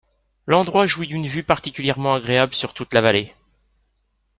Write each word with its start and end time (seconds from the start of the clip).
L’endroit 0.47 0.87
jouit 0.87 1.05
d’une 1.09 1.27
vue 1.27 1.43
particulièrement 1.43 2.15
agréable 2.15 2.55
sur 2.55 2.73
toute 2.73 2.91
la 2.95 3.01
vallée. 3.01 3.35